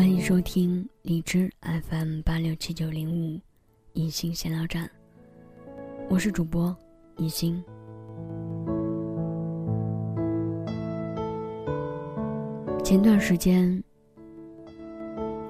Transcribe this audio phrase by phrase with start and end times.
[0.00, 3.38] 欢迎收听荔枝 FM 八六七九零五，
[3.92, 4.90] 一心闲聊站。
[6.08, 6.74] 我是主播
[7.18, 7.62] 一心。
[12.82, 13.84] 前段时间，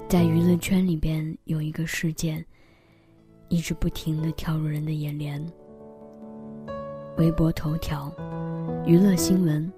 [0.09, 2.45] 在娱乐圈里边有一个事件，
[3.47, 5.41] 一直不停的跳入人的眼帘。
[7.17, 8.13] 微博头条、
[8.85, 9.71] 娱乐新闻，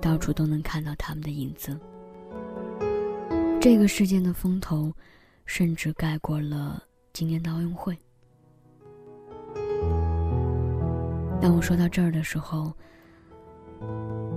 [0.00, 1.76] 到处都能看到他们的影子。
[3.64, 4.92] 这个事件的风头，
[5.46, 6.82] 甚至盖过了
[7.14, 7.98] 今年的奥运会。
[11.40, 12.70] 当我说到这儿的时候，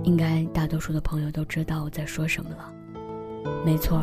[0.02, 2.72] 应该大多数的朋友都知道我在说什么了。
[3.66, 4.02] 没错，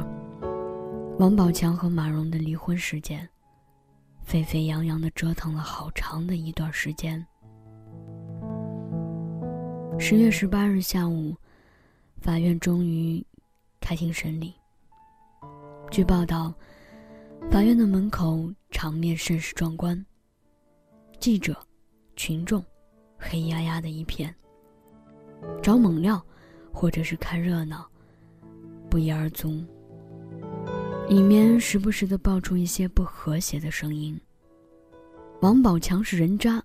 [1.18, 3.28] 王宝强和马蓉的离婚事件，
[4.22, 7.26] 沸沸扬扬的折腾了好长的一段时间。
[9.98, 11.36] 十月十八日下午，
[12.22, 13.26] 法院终于
[13.82, 14.54] 开庭审理。
[15.96, 16.54] 据报道，
[17.50, 20.06] 法院的门口场面甚是壮观。
[21.22, 21.58] 记者、
[22.18, 22.62] 群众，
[23.18, 24.36] 黑压压的一片。
[25.64, 26.22] 找猛料，
[26.74, 27.90] 或者是看热闹，
[28.90, 29.64] 不一而足。
[31.08, 34.20] 里面时不时的爆出一些不和谐的声音。
[35.40, 36.62] 王宝强是人渣，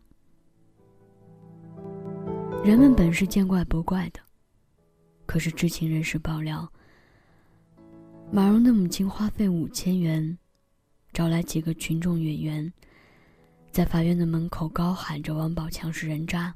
[2.65, 4.19] 人们本是见怪不怪的，
[5.25, 6.69] 可是知情人士爆料。
[8.33, 10.39] 马蓉的母亲花费五千元，
[11.13, 12.73] 找来几个群众演员，
[13.73, 16.55] 在法院的门口高喊着“王宝强是人渣”，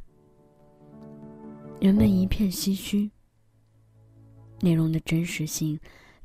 [1.83, 3.11] 人们一片唏嘘。
[4.61, 5.77] 内容的真实性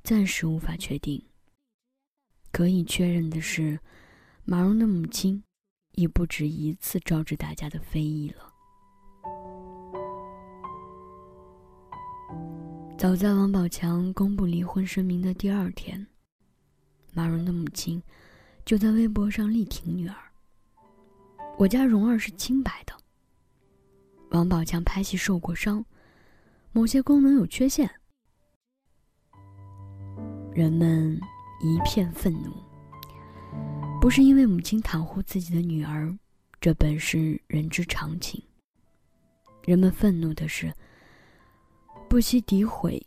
[0.03, 1.19] 暂时无法确定。
[2.51, 3.79] 可以确认的是，
[4.45, 5.43] 马蓉的母亲
[5.93, 8.48] 已不止一次招致大家的非议了。
[12.99, 16.05] 早在王宝强公布离婚声明的第二天，
[17.13, 18.03] 马蓉的母亲
[18.65, 20.15] 就在微博上力挺女儿。
[21.57, 22.93] 我家蓉儿是清白的。
[24.31, 25.85] 王宝强拍戏受过伤，
[26.73, 27.89] 某些功能有缺陷。
[30.51, 31.17] 人们
[31.61, 32.51] 一片愤怒，
[34.01, 36.13] 不是因为母亲袒护自己的女儿，
[36.59, 38.43] 这本是人之常情。
[39.63, 40.73] 人们愤怒的是。
[42.09, 42.99] 不惜诋毁、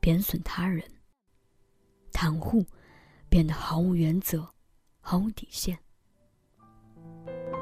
[0.00, 0.82] 贬损他人，
[2.12, 2.64] 袒护
[3.28, 4.48] 变得毫无原则、
[5.00, 5.78] 毫无底线。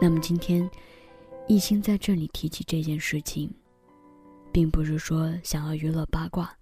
[0.00, 0.70] 那么今天，
[1.48, 3.53] 一心在这里提起这件事情，
[4.53, 6.56] 并不是说想要娱乐八卦，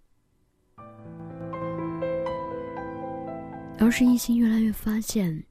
[3.79, 5.45] 而是一心越来越发现，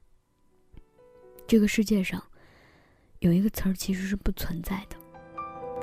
[1.46, 2.20] 这个世界上
[3.20, 4.96] 有一个词儿其实是不存在的。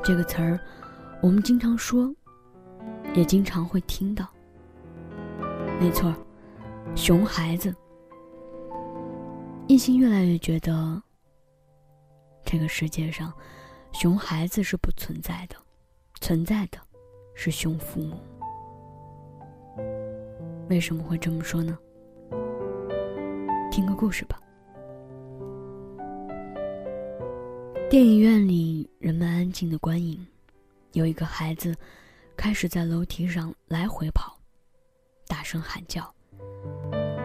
[0.03, 0.59] 这个词儿，
[1.21, 2.13] 我们经常说。
[3.13, 4.27] 也经常会听到。
[5.79, 6.13] 没错，
[6.95, 7.73] 熊孩子。
[9.67, 11.01] 一心越来越觉得，
[12.43, 13.31] 这个世界上，
[13.93, 15.55] 熊孩子是不存在的，
[16.19, 16.77] 存在的，
[17.33, 18.17] 是熊父母。
[20.69, 21.77] 为什么会这么说呢？
[23.71, 24.41] 听个故事吧。
[27.89, 30.25] 电影院里，人们安静的观影，
[30.93, 31.75] 有一个孩子。
[32.39, 34.39] 开始在楼梯上来回跑，
[35.27, 36.09] 大声喊叫。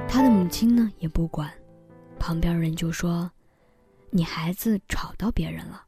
[0.08, 1.48] 他的母亲呢也不管，
[2.18, 3.30] 旁边人就说
[4.10, 5.86] ：“你孩子吵到别人了。”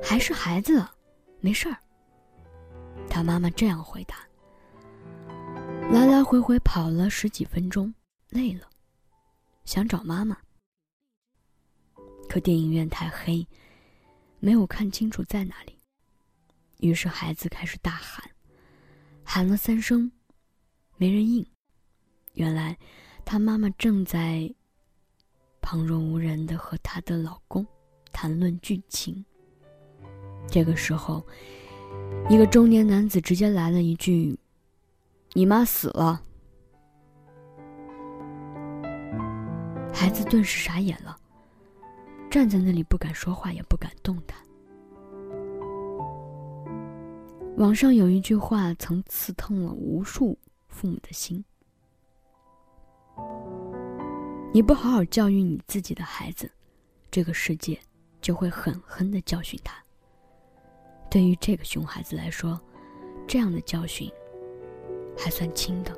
[0.00, 0.86] 还是孩子，
[1.40, 1.76] 没事儿。
[3.10, 4.18] 他妈妈这样回答。
[5.90, 7.92] 来来回回跑了十几分钟，
[8.28, 8.70] 累了，
[9.64, 10.38] 想找妈妈。
[12.28, 13.44] 可电影院太黑，
[14.38, 15.76] 没有看清楚在哪里。
[16.78, 18.30] 于是孩子开始大喊，
[19.24, 20.10] 喊了三声，
[20.96, 21.44] 没人应。
[22.34, 22.78] 原来，
[23.24, 24.54] 他妈妈正在
[25.60, 27.66] 旁若无人的和她的老公
[28.12, 29.24] 谈论剧情。
[30.48, 31.26] 这个时候，
[32.30, 34.38] 一个中年男子直接来了一句
[35.34, 36.22] ：“你妈死了。”
[39.92, 41.18] 孩子顿时傻眼了，
[42.30, 44.38] 站在那里不敢说话，也不敢动弹。
[47.58, 50.38] 网上有一句话曾刺痛了无数
[50.68, 51.44] 父母的心：
[54.54, 56.48] 你不好好教育你自己的孩子，
[57.10, 57.76] 这个世界
[58.20, 59.74] 就会狠狠的教训他。
[61.10, 62.60] 对于这个熊孩子来说，
[63.26, 64.08] 这样的教训
[65.16, 65.92] 还算轻的。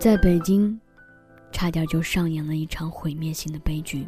[0.00, 0.80] 在北京，
[1.52, 4.06] 差点就上演了一场毁灭性的悲剧。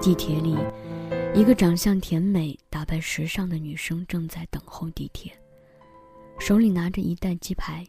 [0.00, 0.56] 地铁里。
[1.36, 5.30] 一个长相甜美、打扮时尚的女生正在等候地铁，
[6.38, 7.86] 手里拿着一袋鸡排，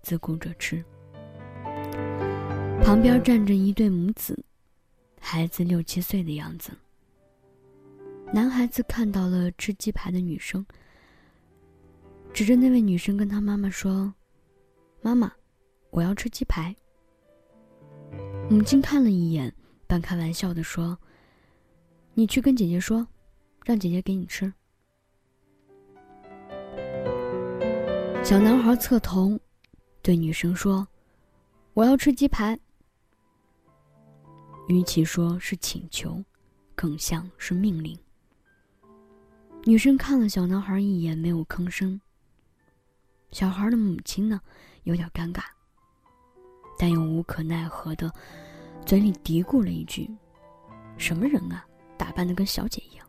[0.00, 0.82] 自顾着吃。
[2.80, 4.40] 旁边站着一对母子，
[5.20, 6.70] 孩子六七岁的样子。
[8.32, 10.64] 男孩子看到了吃鸡排的女生，
[12.32, 14.14] 指着那位女生跟他妈妈说
[15.02, 15.32] ：“妈妈，
[15.90, 16.72] 我要吃鸡排。”
[18.48, 19.52] 母亲看了一眼，
[19.88, 20.96] 半开玩笑的说
[22.18, 23.06] ：“你去跟姐姐说，
[23.64, 24.52] 让姐姐给你吃。”
[28.24, 29.38] 小男孩侧头，
[30.02, 30.84] 对女生说
[31.74, 32.58] ：“我要吃鸡排。”
[34.66, 36.20] 与其说是请求，
[36.74, 37.96] 更像是命令。
[39.62, 42.00] 女生看了小男孩一眼，没有吭声。
[43.30, 44.40] 小孩的母亲呢，
[44.82, 45.44] 有点尴尬，
[46.76, 48.12] 但又无可奈何的，
[48.84, 50.10] 嘴里嘀咕了一句
[50.98, 51.64] ：“什么人啊，
[51.98, 53.06] 打扮的跟小姐一样。”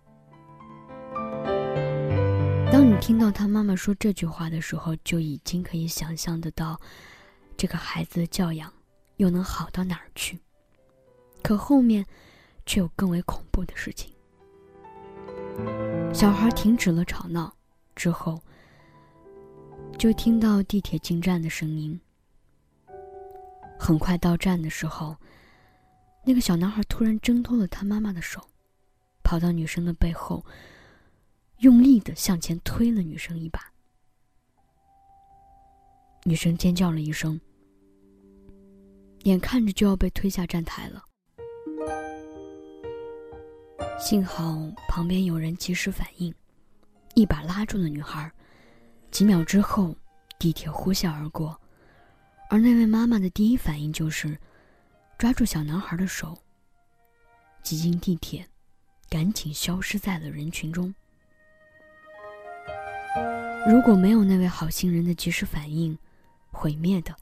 [2.71, 6.79] 当你听到他妈妈说这句话的时候，就已经可以想象得到，
[7.55, 8.71] 这个孩子的教养
[9.17, 10.39] 又能好到哪儿去。
[11.41, 12.05] 可后面，
[12.65, 14.13] 却有更为恐怖的事情。
[16.13, 17.53] 小孩停止了吵闹
[17.95, 18.39] 之后，
[19.97, 21.99] 就听到地铁进站的声音。
[23.79, 25.15] 很快到站的时候，
[26.23, 28.45] 那个小男孩突然挣脱了他妈妈的手，
[29.29, 30.43] 跑到女生的背后，
[31.59, 33.71] 用力的向前推了女生一把。
[36.23, 37.39] 女生尖叫了一声，
[39.25, 41.03] 眼看着就要被推下站台了。
[43.99, 46.33] 幸好旁边有人及时反应，
[47.13, 48.31] 一把拉住了女孩。
[49.11, 49.95] 几秒之后，
[50.39, 51.55] 地铁呼啸而过，
[52.49, 54.35] 而那位妈妈的第一反应就是
[55.19, 56.35] 抓住小男孩的手，
[57.61, 58.43] 挤进地铁，
[59.09, 60.93] 赶紧消失在了人群中。
[63.67, 65.97] 如果没有那位好心人的及时反应，
[66.51, 67.15] 毁灭的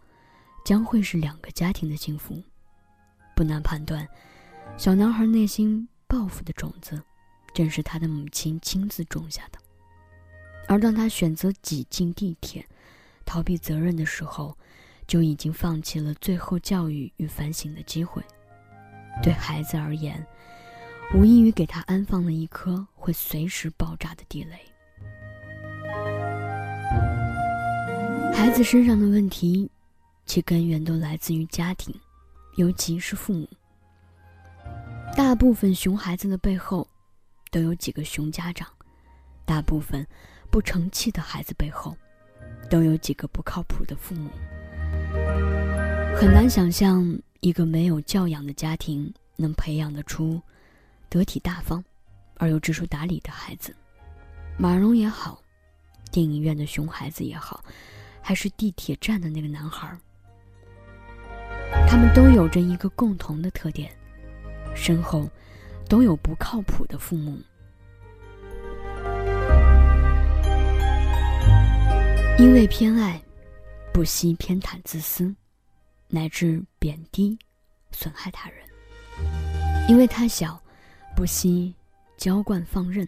[0.66, 2.42] 将会是两个家庭的幸福。
[3.36, 4.08] 不难判断，
[4.78, 5.88] 小男孩内心。
[6.10, 7.04] 报复的种子，
[7.54, 9.60] 正是他的母亲亲自种下的。
[10.66, 12.66] 而当他选择挤进地铁，
[13.26, 14.58] 逃避责任的时候，
[15.06, 18.24] 就已经放弃了最后教育与反省的机会。
[19.22, 20.26] 对孩子而言，
[21.14, 24.58] 无异于给他安放了一颗会随时爆炸的地雷。
[28.34, 29.70] 孩子身上的问题，
[30.26, 31.96] 其根源都来自于家庭，
[32.58, 33.48] 尤其是父母。
[35.16, 36.88] 大部分熊孩子的背后，
[37.52, 38.68] 都有几个熊家长；
[39.46, 40.06] 大部分
[40.52, 41.96] 不成器的孩子背后，
[42.70, 44.30] 都有几个不靠谱的父母。
[46.16, 50.42] 很难想象一个没有教养的家庭能培养得出
[51.10, 51.84] 得体大方
[52.36, 53.76] 而又知书达理的孩子。
[54.58, 55.42] 马蓉也好，
[56.12, 57.64] 电影院的熊孩子也好，
[58.22, 59.96] 还是地铁站的那个男孩，
[61.88, 63.92] 他们都有着一个共同的特点。
[64.76, 65.28] 身后，
[65.90, 67.40] 都有不靠谱的父母，
[72.38, 73.20] 因为偏爱，
[73.92, 75.34] 不惜偏袒自私，
[76.10, 77.36] 乃至贬低、
[77.92, 78.60] 损害他人；
[79.90, 80.62] 因为他小，
[81.18, 81.74] 不惜
[82.16, 83.08] 浇灌放任，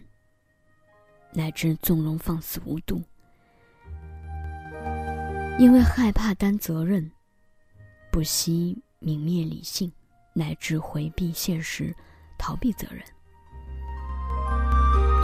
[1.32, 3.00] 乃至纵容放肆无度；
[5.60, 7.08] 因为害怕担责任，
[8.10, 9.92] 不惜泯灭理性。
[10.32, 11.94] 乃至回避现实，
[12.36, 13.00] 逃避责任。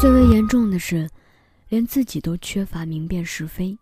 [0.00, 1.11] 最为严重的是，
[1.69, 3.76] 连自己都缺乏明辨是非。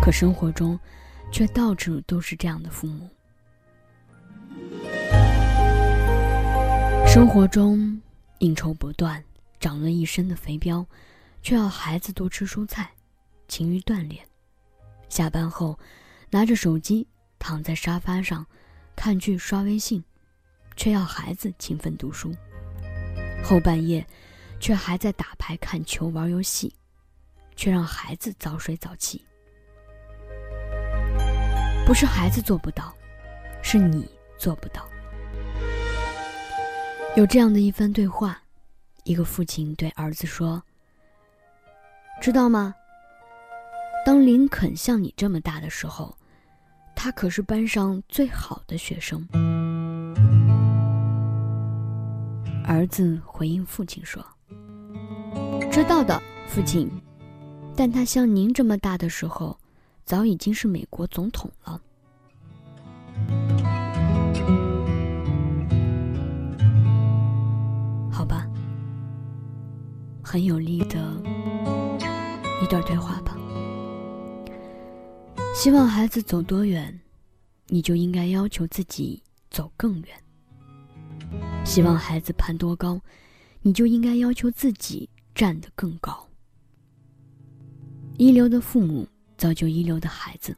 [0.00, 0.78] 可生活中，
[1.32, 3.10] 却到处都是这样的父母。
[7.14, 8.02] 生活中，
[8.40, 9.22] 应酬不断，
[9.60, 10.84] 长了一身的肥膘，
[11.42, 12.90] 却要孩子多吃蔬菜，
[13.46, 14.26] 勤于锻炼。
[15.08, 15.78] 下班后，
[16.30, 17.06] 拿着手机。
[17.38, 18.44] 躺在沙发上，
[18.96, 20.02] 看剧刷微信，
[20.74, 22.32] 却要孩子勤奋读书；
[23.44, 24.04] 后半夜，
[24.58, 26.74] 却还在打牌、看球、玩游戏，
[27.54, 29.24] 却让孩子早睡早起。
[31.86, 32.92] 不是孩子做不到，
[33.62, 34.04] 是你
[34.36, 34.84] 做不到。
[37.16, 38.42] 有这样的一番对话：
[39.04, 40.60] 一个父亲对儿子说
[42.20, 42.74] ：“知道吗？
[44.04, 46.16] 当林肯像你这么大的时候。”
[46.96, 49.20] 他可是班上最好的学生。
[52.64, 54.24] 儿子回应父亲说
[55.70, 56.90] ：“知道的，父亲。
[57.76, 59.58] 但他像您这么大的时候，
[60.04, 61.80] 早已经是美国总统了。”
[70.34, 71.22] 很有力的
[72.60, 73.38] 一段对话吧。
[75.54, 77.00] 希望孩子走多远，
[77.68, 80.08] 你就应该要求自己走更远。
[81.64, 83.00] 希望孩子攀多高，
[83.62, 86.28] 你就应该要求自己站得更高。
[88.18, 89.06] 一流的父母
[89.38, 90.56] 造就一流的孩子，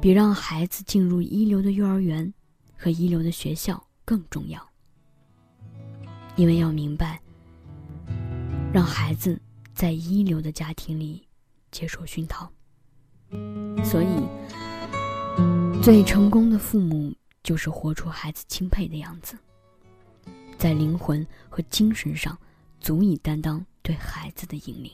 [0.00, 2.32] 比让孩子进入一流的幼儿园
[2.78, 4.64] 和一流的学校更重要。
[6.36, 7.20] 因为要明白，
[8.72, 9.40] 让孩子
[9.74, 11.26] 在一流的家庭里
[11.70, 12.50] 接受熏陶，
[13.84, 19.36] 所以最成功的父母就是活出孩子钦佩的样子，
[20.58, 22.36] 在灵魂和精神上
[22.80, 24.92] 足以担当对孩子的引领。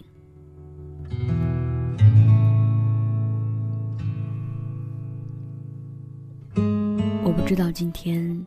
[7.25, 8.47] 我不知道今天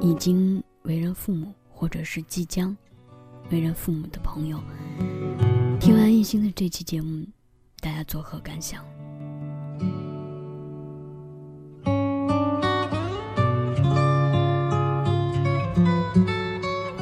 [0.00, 2.76] 已经为人父母，或者是即将
[3.50, 4.60] 为人父母的朋友，
[5.80, 7.26] 听完一心的这期节目，
[7.80, 8.84] 大家作何感想？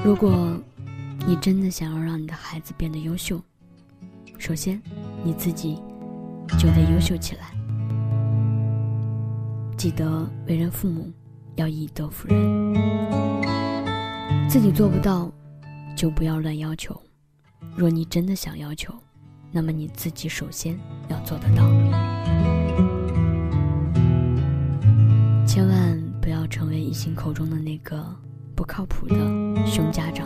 [0.03, 0.59] 如果
[1.27, 3.39] 你真的想要让你的孩子变得优秀，
[4.39, 4.81] 首先，
[5.23, 5.75] 你自己
[6.59, 7.55] 就得优秀起来。
[9.77, 11.13] 记得为人父母
[11.57, 12.75] 要以德服人，
[14.49, 15.31] 自己做不到，
[15.99, 16.97] 就不要乱要求。
[17.75, 18.95] 若你真的想要求，
[19.51, 20.79] 那么你自己首先
[21.09, 21.69] 要做得到。
[25.45, 28.07] 千万不要成为异性口中的那个
[28.55, 29.17] 不靠谱的
[29.67, 30.25] 熊家长。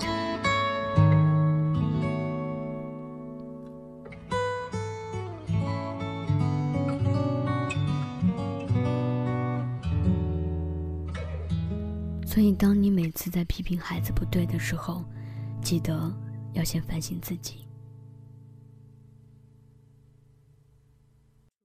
[12.26, 15.02] 所以，当你每次在批评孩子不对的时候，
[15.62, 16.12] 记得
[16.52, 17.66] 要先反省自己。